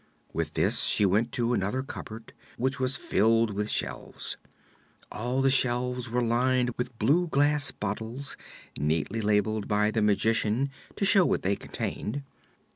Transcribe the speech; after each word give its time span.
With 0.33 0.55
this 0.55 0.81
she 0.85 1.05
went 1.05 1.31
to 1.33 1.53
another 1.53 1.83
cupboard 1.83 2.33
which 2.57 2.79
was 2.79 2.95
filled 2.95 3.51
with 3.53 3.69
shelves. 3.69 4.35
All 5.11 5.43
the 5.43 5.51
shelves 5.51 6.09
were 6.09 6.23
lined 6.23 6.71
with 6.75 6.97
blue 6.97 7.27
glass 7.27 7.69
bottles, 7.69 8.35
neatly 8.79 9.21
labeled 9.21 9.67
by 9.67 9.91
the 9.91 10.01
Magician 10.01 10.71
to 10.95 11.05
show 11.05 11.23
what 11.23 11.43
they 11.43 11.55
contained. 11.55 12.23